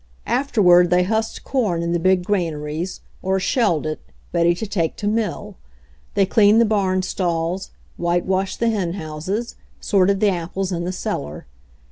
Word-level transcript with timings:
Afterward 0.25 0.89
they 0.89 1.03
husked 1.03 1.43
corn 1.43 1.83
in 1.83 1.91
the 1.91 1.99
big 1.99 2.23
gran 2.23 2.53
aries, 2.53 3.01
or 3.21 3.39
shelled 3.39 3.85
it, 3.85 3.99
ready 4.33 4.55
to 4.55 4.65
take 4.65 4.95
to 4.95 5.07
mill; 5.07 5.57
they 6.15 6.25
cleaned 6.25 6.59
the 6.59 6.65
barn 6.65 7.03
stalls, 7.03 7.69
whitewashed 7.99 8.59
the 8.59 8.71
hen 8.71 8.93
houses, 8.93 9.57
sorted 9.79 10.19
the 10.19 10.29
apples 10.29 10.71
in 10.71 10.85
the 10.85 10.91
cellar. 10.91 11.45